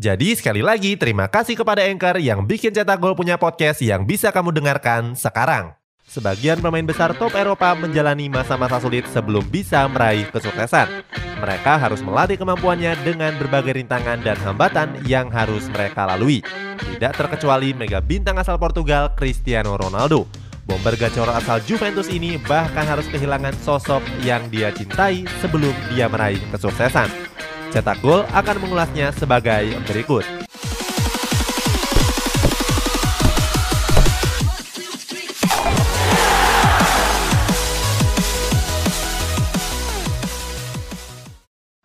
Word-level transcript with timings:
Jadi 0.00 0.32
sekali 0.32 0.64
lagi 0.64 0.96
terima 0.96 1.28
kasih 1.28 1.52
kepada 1.52 1.84
Anchor 1.84 2.16
yang 2.16 2.48
bikin 2.48 2.72
Cetak 2.72 2.96
Gol 2.96 3.12
punya 3.12 3.36
podcast 3.36 3.84
yang 3.84 4.08
bisa 4.08 4.32
kamu 4.32 4.48
dengarkan 4.48 5.12
sekarang. 5.12 5.76
Sebagian 6.08 6.64
pemain 6.64 6.84
besar 6.84 7.12
top 7.12 7.36
Eropa 7.36 7.76
menjalani 7.76 8.32
masa-masa 8.32 8.80
sulit 8.80 9.04
sebelum 9.12 9.44
bisa 9.52 9.84
meraih 9.92 10.24
kesuksesan. 10.32 11.04
Mereka 11.44 11.76
harus 11.76 12.00
melatih 12.00 12.40
kemampuannya 12.40 12.96
dengan 13.04 13.36
berbagai 13.36 13.84
rintangan 13.84 14.24
dan 14.24 14.40
hambatan 14.40 14.96
yang 15.04 15.28
harus 15.28 15.68
mereka 15.68 16.08
lalui. 16.08 16.40
Tidak 16.80 17.12
terkecuali 17.12 17.76
mega 17.76 18.00
bintang 18.00 18.40
asal 18.40 18.56
Portugal 18.56 19.12
Cristiano 19.12 19.76
Ronaldo. 19.76 20.24
Bomber 20.64 20.96
gacor 20.96 21.28
asal 21.36 21.60
Juventus 21.68 22.08
ini 22.08 22.40
bahkan 22.40 22.88
harus 22.88 23.04
kehilangan 23.12 23.52
sosok 23.60 24.00
yang 24.24 24.40
dia 24.48 24.72
cintai 24.72 25.28
sebelum 25.44 25.76
dia 25.92 26.08
meraih 26.08 26.40
kesuksesan. 26.48 27.31
Cetak 27.72 28.04
Gol 28.04 28.20
akan 28.36 28.56
mengulasnya 28.60 29.16
sebagai 29.16 29.72
berikut. 29.88 30.28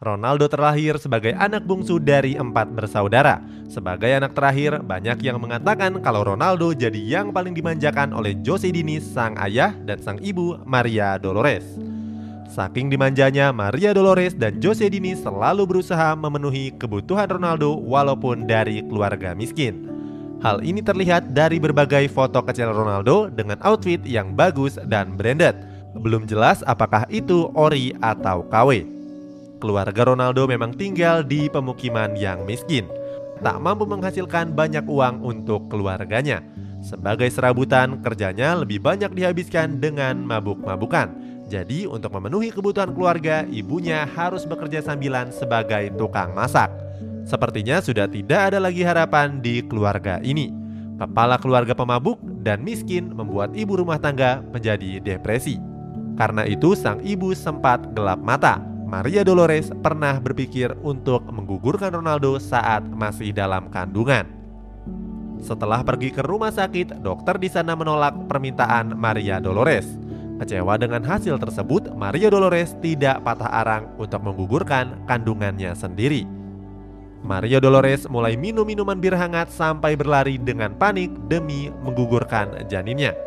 Ronaldo 0.03 0.52
terlahir 0.52 1.00
sebagai 1.00 1.31
anak 1.39 1.64
bungsu 1.64 2.03
dari 2.03 2.36
empat 2.36 2.67
bersaudara. 2.75 3.40
Sebagai 3.72 4.12
anak 4.12 4.36
terakhir, 4.36 4.84
banyak 4.84 5.23
yang 5.23 5.40
mengatakan 5.40 6.03
kalau 6.03 6.36
Ronaldo 6.36 6.75
jadi 6.75 7.00
yang 7.00 7.31
paling 7.31 7.56
dimanjakan 7.56 8.12
oleh 8.12 8.36
Jose 8.44 8.72
Diniz, 8.75 9.08
sang 9.08 9.40
ayah 9.40 9.72
dan 9.88 10.03
sang 10.03 10.19
ibu 10.19 10.59
Maria 10.67 11.16
Dolores. 11.16 11.87
Saking 12.48 12.88
dimanjanya, 12.88 13.52
Maria 13.52 13.92
Dolores 13.92 14.31
dan 14.31 14.64
Jose 14.64 14.88
Dini 14.88 15.12
selalu 15.20 15.67
berusaha 15.67 16.16
memenuhi 16.16 16.72
kebutuhan 16.80 17.28
Ronaldo 17.28 17.76
walaupun 17.76 18.48
dari 18.48 18.80
keluarga 18.88 19.36
miskin. 19.36 19.84
Hal 20.40 20.64
ini 20.64 20.80
terlihat 20.80 21.36
dari 21.36 21.59
berbagai 21.59 22.08
foto 22.08 22.40
kecil 22.40 22.72
Ronaldo 22.72 23.28
dengan 23.28 23.59
outfit 23.68 24.00
yang 24.08 24.31
bagus 24.31 24.80
dan 24.88 25.20
branded. 25.20 25.59
Belum 26.00 26.23
jelas 26.23 26.64
apakah 26.64 27.03
itu 27.12 27.52
ori 27.52 27.92
atau 28.00 28.48
KW. 28.48 28.88
Keluarga 29.59 30.08
Ronaldo 30.08 30.48
memang 30.48 30.72
tinggal 30.72 31.28
di 31.28 31.52
pemukiman 31.52 32.16
yang 32.16 32.48
miskin, 32.48 32.88
tak 33.44 33.59
mampu 33.59 33.84
menghasilkan 33.84 34.56
banyak 34.56 34.88
uang 34.88 35.20
untuk 35.20 35.68
keluarganya. 35.68 36.40
Sebagai 36.80 37.28
serabutan, 37.28 38.00
kerjanya 38.06 38.56
lebih 38.56 38.80
banyak 38.80 39.12
dihabiskan 39.12 39.81
dengan 39.81 40.22
mabuk-mabukan 40.22 41.27
jadi 41.48 41.88
untuk 41.88 42.12
memenuhi 42.12 42.52
kebutuhan 42.52 42.92
keluarga, 42.92 43.48
ibunya 43.48 44.03
harus 44.03 44.44
bekerja 44.44 44.84
sambilan 44.84 45.31
sebagai 45.31 45.95
tukang 45.95 46.36
masak. 46.36 46.67
Sepertinya 47.23 47.80
sudah 47.80 48.08
tidak 48.08 48.52
ada 48.52 48.59
lagi 48.59 48.84
harapan 48.84 49.40
di 49.40 49.64
keluarga 49.64 50.20
ini. 50.20 50.52
Kepala 51.00 51.40
keluarga 51.40 51.72
pemabuk 51.72 52.20
dan 52.44 52.64
miskin 52.68 53.16
membuat 53.16 53.56
ibu 53.56 53.80
rumah 53.80 53.95
tangga 53.95 54.44
menjadi 54.52 55.00
depresi. 55.00 55.56
Karena 56.20 56.44
itu 56.44 56.75
sang 56.75 57.00
ibu 57.00 57.31
sempat 57.31 57.95
gelap 57.95 58.20
mata. 58.20 58.59
Maria 58.88 59.23
Dolores 59.23 59.72
pernah 59.84 60.16
berpikir 60.19 60.72
untuk 60.84 61.24
menggugurkan 61.28 61.96
Ronaldo 61.96 62.40
saat 62.40 62.84
masih 62.88 63.35
dalam 63.35 63.68
kandungan. 63.72 64.28
Setelah 65.44 65.85
pergi 65.85 66.09
ke 66.09 66.24
rumah 66.25 66.50
sakit, 66.50 67.03
dokter 67.03 67.38
di 67.38 67.52
sana 67.52 67.78
menolak 67.78 68.16
permintaan 68.25 68.96
Maria 68.97 69.38
Dolores. 69.38 70.06
Kecewa 70.38 70.78
dengan 70.78 71.02
hasil 71.02 71.42
tersebut, 71.42 71.90
Maria 71.98 72.30
Dolores 72.30 72.78
tidak 72.78 73.25
patah 73.25 73.50
arang 73.50 73.90
untuk 73.98 74.22
menggugurkan 74.22 75.02
kandungannya 75.09 75.74
sendiri. 75.74 76.30
Maria 77.25 77.58
Dolores 77.58 78.06
mulai 78.06 78.38
minum 78.38 78.62
minuman 78.62 79.02
bir 79.02 79.18
hangat 79.18 79.50
sampai 79.50 79.97
berlari 79.97 80.38
dengan 80.38 80.78
panik 80.78 81.09
demi 81.26 81.74
menggugurkan 81.81 82.70
janinnya. 82.70 83.18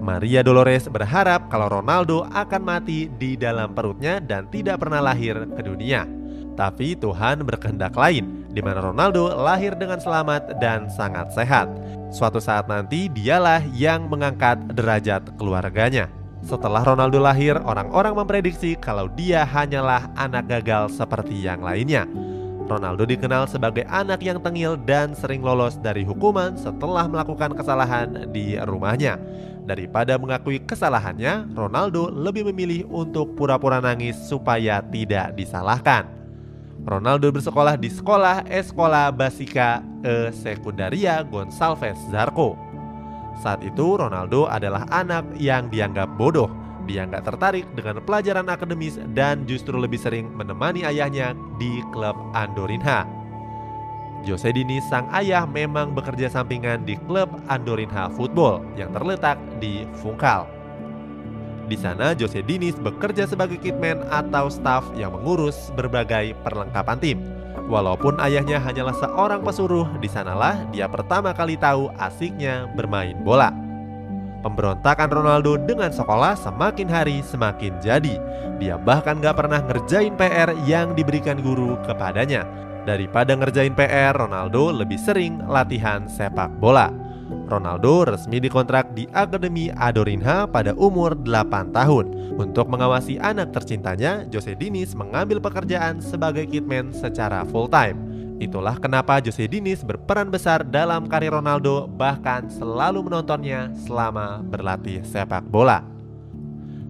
Maria 0.00 0.40
Dolores 0.40 0.88
berharap 0.88 1.50
kalau 1.52 1.68
Ronaldo 1.68 2.24
akan 2.30 2.62
mati 2.62 3.10
di 3.20 3.36
dalam 3.36 3.76
perutnya 3.76 4.22
dan 4.22 4.48
tidak 4.48 4.80
pernah 4.80 5.02
lahir 5.02 5.44
ke 5.50 5.60
dunia. 5.66 6.08
Tapi 6.56 6.96
Tuhan 6.96 7.44
berkehendak 7.44 7.92
lain, 7.98 8.48
di 8.54 8.62
mana 8.64 8.80
Ronaldo 8.80 9.28
lahir 9.34 9.76
dengan 9.76 10.00
selamat 10.00 10.56
dan 10.62 10.88
sangat 10.88 11.34
sehat. 11.34 11.68
Suatu 12.10 12.42
saat 12.42 12.66
nanti 12.66 13.06
dialah 13.06 13.62
yang 13.70 14.10
mengangkat 14.10 14.58
derajat 14.74 15.30
keluarganya. 15.38 16.10
Setelah 16.42 16.82
Ronaldo 16.82 17.22
lahir, 17.22 17.54
orang-orang 17.62 18.18
memprediksi 18.18 18.74
kalau 18.74 19.06
dia 19.14 19.46
hanyalah 19.46 20.10
anak 20.18 20.50
gagal 20.50 20.98
seperti 20.98 21.38
yang 21.38 21.62
lainnya. 21.62 22.10
Ronaldo 22.66 23.02
dikenal 23.02 23.50
sebagai 23.50 23.82
anak 23.86 24.22
yang 24.22 24.38
tengil 24.42 24.78
dan 24.78 25.14
sering 25.14 25.42
lolos 25.42 25.78
dari 25.78 26.06
hukuman 26.06 26.54
setelah 26.54 27.06
melakukan 27.06 27.54
kesalahan 27.54 28.30
di 28.30 28.58
rumahnya. 28.58 29.18
Daripada 29.66 30.18
mengakui 30.18 30.62
kesalahannya, 30.62 31.50
Ronaldo 31.54 32.10
lebih 32.10 32.46
memilih 32.50 32.90
untuk 32.90 33.38
pura-pura 33.38 33.78
nangis 33.78 34.18
supaya 34.26 34.82
tidak 34.82 35.34
disalahkan. 35.38 36.19
Ronaldo 36.88 37.28
bersekolah 37.28 37.76
di 37.76 37.92
sekolah 37.92 38.48
Escola 38.48 39.12
Basica 39.12 39.84
e 40.00 40.32
Secundaria 40.32 41.20
Gonçalves 41.20 42.00
Zarco. 42.08 42.56
Saat 43.40 43.60
itu 43.60 44.00
Ronaldo 44.00 44.48
adalah 44.48 44.88
anak 44.88 45.28
yang 45.36 45.68
dianggap 45.68 46.08
bodoh. 46.16 46.48
Dia 46.88 47.04
nggak 47.04 47.28
tertarik 47.28 47.68
dengan 47.76 48.00
pelajaran 48.00 48.48
akademis 48.48 48.96
dan 49.12 49.44
justru 49.44 49.76
lebih 49.76 50.00
sering 50.00 50.32
menemani 50.32 50.88
ayahnya 50.88 51.36
di 51.60 51.84
klub 51.92 52.16
Andorinha. 52.32 53.04
Jose 54.24 54.52
Dini 54.52 54.80
sang 54.88 55.08
ayah 55.16 55.48
memang 55.48 55.96
bekerja 55.96 56.28
sampingan 56.28 56.84
di 56.84 56.96
klub 57.08 57.28
Andorinha 57.48 58.08
Football 58.12 58.64
yang 58.76 58.92
terletak 58.92 59.36
di 59.60 59.84
Funchal. 60.00 60.59
Di 61.70 61.78
sana 61.78 62.18
Jose 62.18 62.42
Dinis 62.42 62.74
bekerja 62.74 63.30
sebagai 63.30 63.54
kitman 63.62 64.02
atau 64.10 64.50
staf 64.50 64.82
yang 64.98 65.14
mengurus 65.14 65.70
berbagai 65.78 66.34
perlengkapan 66.42 66.98
tim. 66.98 67.18
Walaupun 67.70 68.18
ayahnya 68.18 68.58
hanyalah 68.58 68.98
seorang 68.98 69.46
pesuruh, 69.46 69.86
di 70.02 70.10
sanalah 70.10 70.58
dia 70.74 70.90
pertama 70.90 71.30
kali 71.30 71.54
tahu 71.54 71.86
asiknya 71.94 72.66
bermain 72.74 73.14
bola. 73.22 73.54
Pemberontakan 74.42 75.14
Ronaldo 75.14 75.62
dengan 75.62 75.94
sekolah 75.94 76.34
semakin 76.34 76.90
hari 76.90 77.22
semakin 77.22 77.78
jadi. 77.78 78.18
Dia 78.58 78.74
bahkan 78.74 79.22
gak 79.22 79.38
pernah 79.38 79.62
ngerjain 79.62 80.18
PR 80.18 80.50
yang 80.66 80.98
diberikan 80.98 81.38
guru 81.38 81.78
kepadanya. 81.86 82.50
Daripada 82.82 83.36
ngerjain 83.36 83.76
PR, 83.78 84.16
Ronaldo 84.16 84.74
lebih 84.74 84.98
sering 84.98 85.44
latihan 85.46 86.08
sepak 86.10 86.50
bola. 86.58 86.90
Ronaldo 87.50 88.06
resmi 88.06 88.38
dikontrak 88.38 88.94
di 88.94 89.10
Akademi 89.10 89.74
Adorinha 89.74 90.46
pada 90.46 90.70
umur 90.78 91.18
8 91.18 91.74
tahun. 91.74 92.38
Untuk 92.38 92.70
mengawasi 92.70 93.18
anak 93.18 93.50
tercintanya, 93.50 94.24
Jose 94.30 94.54
Dinis 94.54 94.94
mengambil 94.94 95.42
pekerjaan 95.42 95.98
sebagai 95.98 96.46
kitman 96.46 96.94
secara 96.94 97.42
full-time. 97.42 97.98
Itulah 98.40 98.80
kenapa 98.80 99.20
Jose 99.20 99.44
Dinis 99.50 99.84
berperan 99.84 100.32
besar 100.32 100.64
dalam 100.64 101.04
karir 101.10 101.36
Ronaldo 101.36 101.84
bahkan 101.84 102.48
selalu 102.48 103.04
menontonnya 103.10 103.68
selama 103.84 104.40
berlatih 104.40 105.04
sepak 105.04 105.44
bola. 105.44 105.84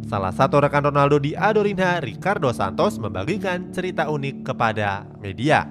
Salah 0.06 0.30
satu 0.30 0.62
rekan 0.62 0.86
Ronaldo 0.86 1.18
di 1.18 1.34
Adorinha, 1.34 1.98
Ricardo 1.98 2.54
Santos, 2.54 2.98
membagikan 3.02 3.74
cerita 3.74 4.06
unik 4.06 4.46
kepada 4.46 5.06
media. 5.18 5.66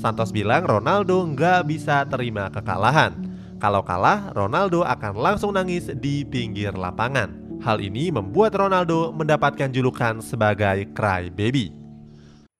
Santos 0.00 0.32
bilang 0.32 0.64
Ronaldo 0.64 1.20
nggak 1.28 1.68
bisa 1.68 2.08
terima 2.08 2.48
kekalahan. 2.48 3.29
Kalau 3.60 3.84
kalah, 3.84 4.32
Ronaldo 4.32 4.88
akan 4.88 5.20
langsung 5.20 5.52
nangis 5.52 5.92
di 6.00 6.24
pinggir 6.24 6.72
lapangan. 6.72 7.60
Hal 7.60 7.84
ini 7.84 8.08
membuat 8.08 8.56
Ronaldo 8.56 9.12
mendapatkan 9.12 9.68
julukan 9.68 10.24
sebagai 10.24 10.88
cry 10.96 11.28
baby. 11.28 11.68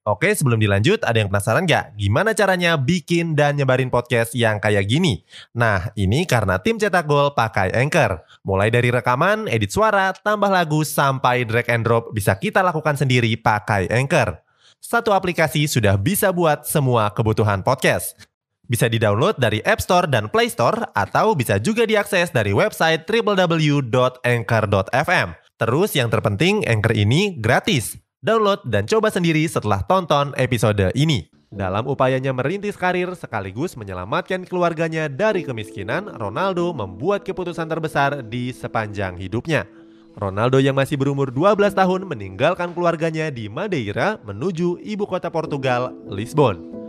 Oke, 0.05 0.29
sebelum 0.37 0.61
dilanjut, 0.61 1.01
ada 1.01 1.17
yang 1.17 1.33
penasaran 1.33 1.65
gak? 1.65 1.97
Gimana 1.97 2.37
caranya 2.37 2.77
bikin 2.77 3.33
dan 3.33 3.57
nyebarin 3.57 3.89
podcast 3.89 4.37
yang 4.37 4.61
kayak 4.61 4.85
gini? 4.93 5.25
Nah, 5.57 5.89
ini 5.97 6.29
karena 6.29 6.61
tim 6.61 6.77
cetak 6.77 7.09
gol 7.09 7.33
pakai 7.33 7.73
Anchor. 7.73 8.21
Mulai 8.45 8.69
dari 8.69 8.93
rekaman, 8.93 9.49
edit 9.49 9.73
suara, 9.73 10.13
tambah 10.13 10.53
lagu, 10.53 10.85
sampai 10.85 11.49
drag 11.49 11.69
and 11.73 11.89
drop 11.89 12.13
bisa 12.13 12.37
kita 12.37 12.61
lakukan 12.61 13.01
sendiri 13.01 13.41
pakai 13.41 13.89
Anchor. 13.89 14.37
Satu 14.81 15.17
aplikasi 15.17 15.65
sudah 15.65 15.97
bisa 15.97 16.29
buat 16.29 16.69
semua 16.69 17.13
kebutuhan 17.13 17.65
podcast. 17.65 18.30
Bisa 18.71 18.87
di-download 18.87 19.43
dari 19.43 19.59
App 19.67 19.83
Store 19.83 20.07
dan 20.07 20.31
Play 20.31 20.47
Store 20.47 20.95
atau 20.95 21.35
bisa 21.35 21.59
juga 21.59 21.83
diakses 21.91 22.31
dari 22.31 22.55
website 22.55 23.03
www.anchor.fm. 23.03 25.29
Terus 25.59 25.91
yang 25.99 26.07
terpenting 26.07 26.63
Anchor 26.71 26.95
ini 26.95 27.35
gratis. 27.43 27.99
Download 28.23 28.63
dan 28.63 28.87
coba 28.87 29.11
sendiri 29.11 29.43
setelah 29.51 29.83
tonton 29.91 30.31
episode 30.39 30.95
ini. 30.95 31.27
Dalam 31.51 31.91
upayanya 31.91 32.31
merintis 32.31 32.79
karir 32.79 33.11
sekaligus 33.19 33.75
menyelamatkan 33.75 34.47
keluarganya 34.47 35.11
dari 35.11 35.43
kemiskinan, 35.43 36.07
Ronaldo 36.07 36.71
membuat 36.71 37.27
keputusan 37.27 37.67
terbesar 37.67 38.23
di 38.23 38.55
sepanjang 38.55 39.19
hidupnya. 39.19 39.67
Ronaldo 40.15 40.63
yang 40.63 40.79
masih 40.79 40.95
berumur 40.95 41.35
12 41.35 41.75
tahun 41.75 42.07
meninggalkan 42.07 42.71
keluarganya 42.71 43.35
di 43.35 43.51
Madeira 43.51 44.23
menuju 44.23 44.79
ibu 44.79 45.11
kota 45.11 45.27
Portugal, 45.27 45.91
Lisbon. 46.07 46.80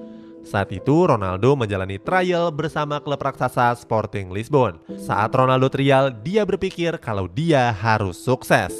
Saat 0.41 0.73
itu 0.73 1.05
Ronaldo 1.05 1.53
menjalani 1.53 2.01
trial 2.01 2.49
bersama 2.49 2.97
klub 2.97 3.21
raksasa 3.21 3.77
Sporting 3.77 4.33
Lisbon. 4.33 4.81
Saat 4.97 5.37
Ronaldo 5.37 5.69
trial, 5.69 6.09
dia 6.25 6.41
berpikir 6.41 6.97
kalau 6.97 7.29
dia 7.29 7.69
harus 7.69 8.17
sukses. 8.17 8.73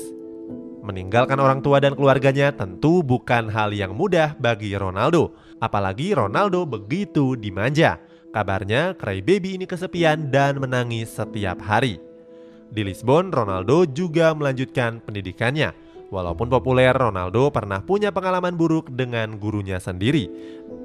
Meninggalkan 0.82 1.38
orang 1.38 1.62
tua 1.62 1.78
dan 1.78 1.94
keluarganya 1.94 2.50
tentu 2.50 3.06
bukan 3.06 3.46
hal 3.54 3.70
yang 3.70 3.94
mudah 3.94 4.34
bagi 4.42 4.74
Ronaldo. 4.74 5.38
Apalagi 5.62 6.18
Ronaldo 6.18 6.66
begitu 6.66 7.38
dimanja. 7.38 8.02
Kabarnya 8.34 8.98
Crybaby 8.98 9.62
ini 9.62 9.70
kesepian 9.70 10.34
dan 10.34 10.58
menangis 10.58 11.14
setiap 11.14 11.62
hari. 11.62 12.02
Di 12.72 12.82
Lisbon, 12.82 13.30
Ronaldo 13.30 13.86
juga 13.86 14.34
melanjutkan 14.34 15.04
pendidikannya. 15.04 15.91
Walaupun 16.12 16.52
populer, 16.52 16.92
Ronaldo 16.92 17.48
pernah 17.56 17.80
punya 17.80 18.12
pengalaman 18.12 18.60
buruk 18.60 18.92
dengan 18.92 19.40
gurunya 19.40 19.80
sendiri. 19.80 20.28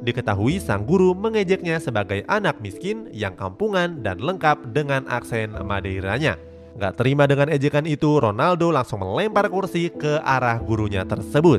Diketahui 0.07 0.63
sang 0.63 0.87
guru 0.87 1.19
mengejeknya 1.19 1.83
sebagai 1.83 2.23
anak 2.31 2.63
miskin 2.63 3.11
yang 3.11 3.35
kampungan 3.35 4.07
dan 4.07 4.23
lengkap 4.23 4.71
dengan 4.71 5.03
aksen 5.11 5.51
Madeiranya. 5.51 6.39
Gak 6.79 7.03
terima 7.03 7.27
dengan 7.27 7.51
ejekan 7.51 7.91
itu, 7.91 8.23
Ronaldo 8.23 8.71
langsung 8.71 9.03
melempar 9.03 9.51
kursi 9.51 9.91
ke 9.91 10.23
arah 10.23 10.63
gurunya 10.63 11.03
tersebut. 11.03 11.59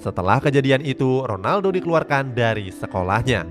Setelah 0.00 0.40
kejadian 0.40 0.80
itu, 0.80 1.28
Ronaldo 1.28 1.68
dikeluarkan 1.68 2.32
dari 2.32 2.72
sekolahnya. 2.72 3.44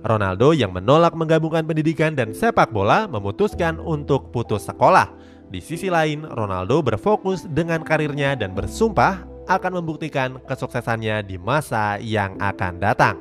Ronaldo 0.00 0.56
yang 0.56 0.72
menolak 0.72 1.12
menggabungkan 1.12 1.68
pendidikan 1.68 2.16
dan 2.16 2.32
sepak 2.32 2.72
bola 2.72 3.04
memutuskan 3.04 3.76
untuk 3.76 4.32
putus 4.32 4.64
sekolah 4.64 5.12
di 5.48 5.64
sisi 5.64 5.88
lain, 5.88 6.28
Ronaldo 6.28 6.84
berfokus 6.84 7.48
dengan 7.48 7.80
karirnya 7.80 8.36
dan 8.36 8.52
bersumpah 8.52 9.24
akan 9.48 9.80
membuktikan 9.80 10.36
kesuksesannya 10.44 11.24
di 11.24 11.40
masa 11.40 11.96
yang 11.96 12.36
akan 12.36 12.76
datang. 12.76 13.16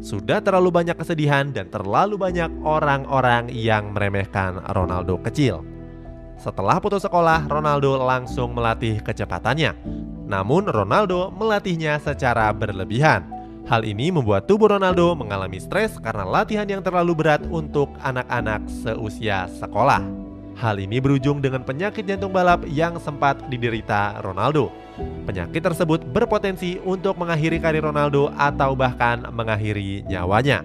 Sudah 0.00 0.40
terlalu 0.40 0.72
banyak 0.72 0.96
kesedihan 0.96 1.52
dan 1.52 1.68
terlalu 1.68 2.16
banyak 2.16 2.48
orang-orang 2.64 3.52
yang 3.52 3.92
meremehkan 3.92 4.64
Ronaldo 4.72 5.20
kecil. 5.20 5.60
Setelah 6.40 6.80
putus 6.80 7.04
sekolah, 7.04 7.44
Ronaldo 7.44 8.00
langsung 8.00 8.56
melatih 8.56 9.04
kecepatannya. 9.04 9.76
Namun 10.24 10.64
Ronaldo 10.64 11.28
melatihnya 11.28 12.00
secara 12.00 12.48
berlebihan. 12.56 13.28
Hal 13.68 13.84
ini 13.84 14.08
membuat 14.08 14.48
tubuh 14.48 14.72
Ronaldo 14.72 15.12
mengalami 15.12 15.60
stres 15.60 16.00
karena 16.00 16.24
latihan 16.24 16.64
yang 16.64 16.80
terlalu 16.80 17.12
berat 17.12 17.44
untuk 17.52 17.92
anak-anak 18.00 18.64
seusia 18.80 19.44
sekolah. 19.60 20.29
Hal 20.60 20.76
ini 20.76 21.00
berujung 21.00 21.40
dengan 21.40 21.64
penyakit 21.64 22.04
jantung 22.04 22.36
balap 22.36 22.68
yang 22.68 23.00
sempat 23.00 23.48
diderita 23.48 24.20
Ronaldo. 24.20 24.68
Penyakit 25.24 25.64
tersebut 25.64 26.04
berpotensi 26.04 26.76
untuk 26.84 27.16
mengakhiri 27.16 27.56
karir 27.56 27.80
Ronaldo 27.80 28.28
atau 28.36 28.76
bahkan 28.76 29.24
mengakhiri 29.32 30.04
nyawanya. 30.04 30.60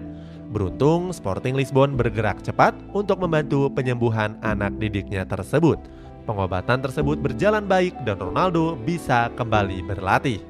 Beruntung, 0.52 1.16
Sporting 1.16 1.56
Lisbon 1.56 1.96
bergerak 1.96 2.44
cepat 2.44 2.76
untuk 2.92 3.24
membantu 3.24 3.72
penyembuhan 3.72 4.36
anak 4.44 4.76
didiknya 4.76 5.24
tersebut. 5.24 5.80
Pengobatan 6.28 6.84
tersebut 6.84 7.16
berjalan 7.16 7.64
baik 7.64 7.96
dan 8.04 8.20
Ronaldo 8.20 8.76
bisa 8.76 9.32
kembali 9.32 9.80
berlatih. 9.80 10.44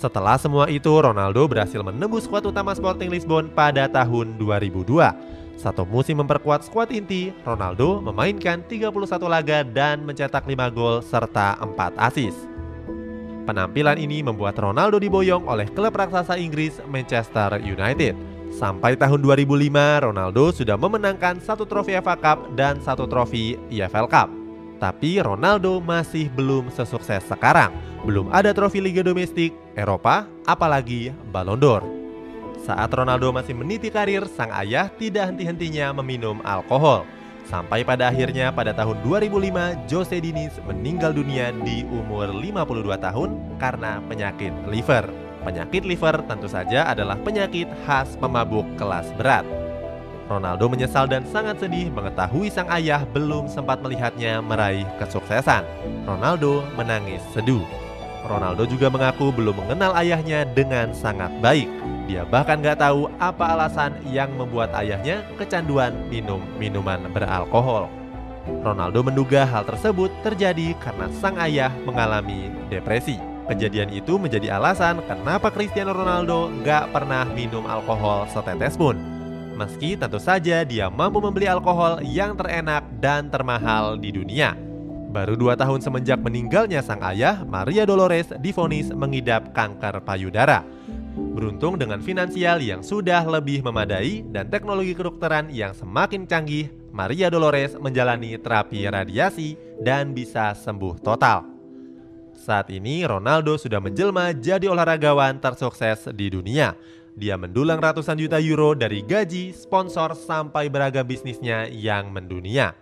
Setelah 0.00 0.40
semua 0.40 0.72
itu, 0.72 0.88
Ronaldo 0.88 1.44
berhasil 1.44 1.84
menembus 1.84 2.24
skuad 2.24 2.48
utama 2.48 2.72
Sporting 2.72 3.12
Lisbon 3.12 3.52
pada 3.52 3.84
tahun 3.92 4.40
2002 4.40 5.25
satu 5.56 5.88
musim 5.88 6.20
memperkuat 6.20 6.68
skuad 6.68 6.92
inti, 6.92 7.32
Ronaldo 7.40 8.04
memainkan 8.04 8.60
31 8.60 8.92
laga 9.24 9.64
dan 9.64 10.04
mencetak 10.04 10.44
5 10.44 10.76
gol 10.76 11.00
serta 11.00 11.56
4 11.58 11.96
asis. 11.96 12.36
Penampilan 13.48 13.96
ini 13.96 14.20
membuat 14.20 14.58
Ronaldo 14.60 15.00
diboyong 15.00 15.48
oleh 15.48 15.64
klub 15.72 15.96
raksasa 15.96 16.36
Inggris 16.36 16.76
Manchester 16.84 17.56
United. 17.62 18.12
Sampai 18.52 18.98
tahun 18.98 19.22
2005, 19.22 20.06
Ronaldo 20.12 20.44
sudah 20.52 20.76
memenangkan 20.76 21.40
satu 21.40 21.64
trofi 21.64 21.96
FA 21.96 22.18
Cup 22.18 22.52
dan 22.58 22.82
satu 22.82 23.08
trofi 23.08 23.56
EFL 23.72 24.10
Cup. 24.10 24.28
Tapi 24.76 25.24
Ronaldo 25.24 25.80
masih 25.80 26.28
belum 26.36 26.68
sesukses 26.68 27.24
sekarang. 27.24 27.72
Belum 28.04 28.28
ada 28.28 28.52
trofi 28.52 28.82
Liga 28.82 29.00
Domestik, 29.00 29.56
Eropa, 29.72 30.28
apalagi 30.44 31.14
Ballon 31.32 31.56
d'Or. 31.56 31.95
Saat 32.64 32.90
Ronaldo 32.96 33.30
masih 33.34 33.52
meniti 33.52 33.92
karir, 33.92 34.24
sang 34.24 34.48
ayah 34.56 34.88
tidak 34.96 35.34
henti-hentinya 35.34 35.92
meminum 36.00 36.40
alkohol. 36.40 37.04
Sampai 37.46 37.86
pada 37.86 38.10
akhirnya 38.10 38.50
pada 38.50 38.74
tahun 38.74 39.06
2005, 39.06 39.86
Jose 39.86 40.18
Diniz 40.18 40.54
meninggal 40.66 41.14
dunia 41.14 41.54
di 41.62 41.86
umur 41.86 42.34
52 42.34 42.98
tahun 42.98 43.30
karena 43.62 44.02
penyakit 44.10 44.50
liver. 44.66 45.06
Penyakit 45.46 45.86
liver 45.86 46.26
tentu 46.26 46.50
saja 46.50 46.90
adalah 46.90 47.14
penyakit 47.22 47.70
khas 47.86 48.18
pemabuk 48.18 48.66
kelas 48.74 49.06
berat. 49.14 49.46
Ronaldo 50.26 50.66
menyesal 50.66 51.06
dan 51.06 51.22
sangat 51.30 51.62
sedih 51.62 51.86
mengetahui 51.94 52.50
sang 52.50 52.66
ayah 52.74 53.06
belum 53.14 53.46
sempat 53.46 53.78
melihatnya 53.78 54.42
meraih 54.42 54.86
kesuksesan. 54.98 55.62
Ronaldo 56.02 56.66
menangis 56.74 57.22
seduh. 57.30 57.85
Ronaldo 58.24 58.64
juga 58.64 58.88
mengaku 58.88 59.28
belum 59.28 59.66
mengenal 59.66 59.92
ayahnya 60.00 60.48
dengan 60.48 60.96
sangat 60.96 61.28
baik. 61.44 61.68
Dia 62.06 62.22
bahkan 62.24 62.62
gak 62.62 62.80
tahu 62.80 63.10
apa 63.18 63.58
alasan 63.58 63.98
yang 64.06 64.30
membuat 64.38 64.70
ayahnya 64.78 65.26
kecanduan 65.36 65.92
minum 66.08 66.40
minuman 66.56 67.10
beralkohol. 67.10 67.90
Ronaldo 68.62 69.02
menduga 69.02 69.42
hal 69.42 69.66
tersebut 69.66 70.08
terjadi 70.22 70.78
karena 70.78 71.10
sang 71.18 71.34
ayah 71.42 71.74
mengalami 71.82 72.48
depresi. 72.70 73.18
Kejadian 73.46 73.94
itu 73.94 74.18
menjadi 74.18 74.58
alasan 74.58 75.02
kenapa 75.06 75.54
Cristiano 75.54 75.94
Ronaldo 75.94 76.50
gak 76.66 76.90
pernah 76.94 77.26
minum 77.30 77.62
alkohol 77.66 78.26
setetes 78.30 78.74
pun. 78.74 78.98
Meski 79.54 79.96
tentu 79.96 80.18
saja 80.18 80.66
dia 80.66 80.90
mampu 80.90 81.22
membeli 81.22 81.48
alkohol 81.48 82.02
yang 82.02 82.34
terenak 82.34 82.84
dan 82.98 83.30
termahal 83.30 83.96
di 83.96 84.12
dunia. 84.12 84.65
Baru 85.16 85.32
dua 85.32 85.56
tahun 85.56 85.80
semenjak 85.80 86.20
meninggalnya 86.20 86.84
sang 86.84 87.00
ayah, 87.00 87.40
Maria 87.48 87.88
Dolores 87.88 88.28
difonis 88.36 88.92
mengidap 88.92 89.56
kanker 89.56 90.04
payudara. 90.04 90.60
Beruntung 91.16 91.80
dengan 91.80 92.04
finansial 92.04 92.60
yang 92.60 92.84
sudah 92.84 93.24
lebih 93.24 93.64
memadai 93.64 94.28
dan 94.28 94.52
teknologi 94.52 94.92
kedokteran 94.92 95.48
yang 95.48 95.72
semakin 95.72 96.28
canggih, 96.28 96.68
Maria 96.92 97.32
Dolores 97.32 97.80
menjalani 97.80 98.36
terapi 98.36 98.84
radiasi 98.84 99.56
dan 99.80 100.12
bisa 100.12 100.52
sembuh 100.52 101.00
total. 101.00 101.48
Saat 102.36 102.68
ini 102.68 103.00
Ronaldo 103.08 103.56
sudah 103.56 103.80
menjelma 103.80 104.36
jadi 104.36 104.68
olahragawan 104.68 105.40
tersukses 105.40 106.12
di 106.12 106.28
dunia. 106.28 106.76
Dia 107.16 107.40
mendulang 107.40 107.80
ratusan 107.80 108.20
juta 108.20 108.36
euro 108.36 108.76
dari 108.76 109.00
gaji, 109.00 109.56
sponsor, 109.56 110.12
sampai 110.12 110.68
beragam 110.68 111.08
bisnisnya 111.08 111.72
yang 111.72 112.12
mendunia. 112.12 112.76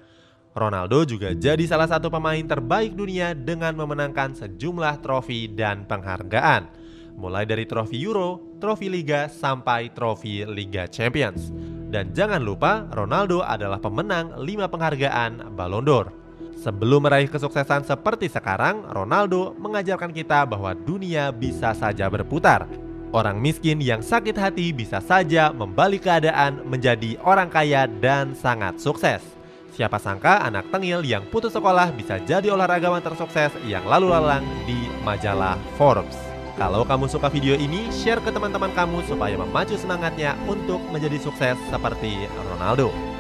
Ronaldo 0.55 1.03
juga 1.03 1.35
jadi 1.35 1.67
salah 1.67 1.91
satu 1.91 2.07
pemain 2.15 2.39
terbaik 2.39 2.95
dunia 2.95 3.35
dengan 3.35 3.75
memenangkan 3.75 4.39
sejumlah 4.39 5.03
trofi 5.03 5.51
dan 5.51 5.83
penghargaan, 5.83 6.71
mulai 7.19 7.43
dari 7.43 7.67
trofi 7.67 7.99
Euro, 7.99 8.55
trofi 8.63 8.87
Liga, 8.87 9.27
sampai 9.27 9.91
trofi 9.91 10.47
Liga 10.47 10.87
Champions. 10.87 11.51
Dan 11.91 12.15
jangan 12.15 12.39
lupa, 12.39 12.87
Ronaldo 12.95 13.43
adalah 13.43 13.83
pemenang 13.83 14.39
5 14.39 14.71
penghargaan 14.71 15.59
Ballon 15.59 15.83
d'Or. 15.83 16.15
Sebelum 16.55 17.03
meraih 17.03 17.27
kesuksesan 17.27 17.83
seperti 17.83 18.31
sekarang, 18.31 18.87
Ronaldo 18.95 19.59
mengajarkan 19.59 20.15
kita 20.15 20.47
bahwa 20.47 20.71
dunia 20.71 21.35
bisa 21.35 21.75
saja 21.75 22.07
berputar. 22.07 22.71
Orang 23.11 23.43
miskin 23.43 23.83
yang 23.83 24.07
sakit 24.07 24.39
hati 24.39 24.71
bisa 24.71 25.03
saja 25.03 25.51
membalik 25.51 26.07
keadaan 26.07 26.63
menjadi 26.63 27.19
orang 27.27 27.51
kaya 27.51 27.91
dan 27.91 28.39
sangat 28.39 28.79
sukses. 28.79 29.34
Siapa 29.75 29.99
sangka 29.99 30.39
anak 30.47 30.71
tengil 30.71 31.03
yang 31.03 31.27
putus 31.35 31.51
sekolah 31.51 31.91
bisa 31.91 32.23
jadi 32.23 32.47
olahragawan 32.55 33.03
tersukses 33.03 33.51
yang 33.67 33.83
lalu 33.83 34.15
lalang 34.15 34.47
di 34.71 34.87
majalah 35.03 35.59
Forbes. 35.75 36.15
Kalau 36.55 36.87
kamu 36.87 37.11
suka 37.11 37.27
video 37.27 37.59
ini, 37.59 37.91
share 37.91 38.23
ke 38.23 38.31
teman-teman 38.31 38.71
kamu 38.71 39.03
supaya 39.11 39.35
memacu 39.35 39.75
semangatnya 39.75 40.39
untuk 40.47 40.79
menjadi 40.95 41.19
sukses 41.19 41.59
seperti 41.75 42.31
Ronaldo. 42.55 43.14